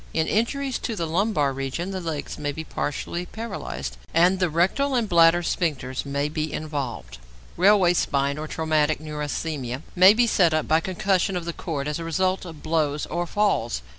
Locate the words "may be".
2.39-2.63, 6.07-6.51, 9.95-10.25